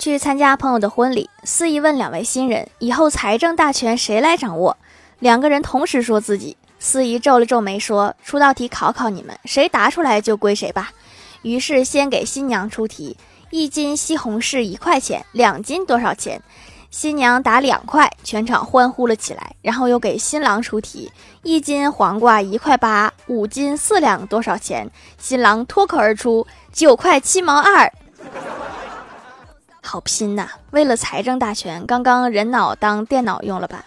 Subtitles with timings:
[0.00, 4.78] 去参加朋友的婚礼，司仪问两位新人：“以后财政大权谁来掌握？”
[5.20, 6.56] 两个人同时说自己。
[6.78, 10.92] 司仪皱了皱眉说：“出道题考考你们，谁答出来就归谁吧。”
[11.42, 13.18] 于是先给新娘出题
[13.52, 16.42] ：“一斤西红柿一块钱，两斤多少钱？”
[16.90, 19.54] 新娘答两块，全场欢呼了起来。
[19.60, 21.12] 然后又给新郎出题
[21.44, 24.90] ：“一斤黄瓜一块八，五斤四两多少钱？”
[25.20, 27.92] 新郎脱口而出：“九块七毛二。”
[29.90, 30.48] 好拼呐！
[30.70, 33.84] 为了财政大权，刚刚人脑当电脑用了吧？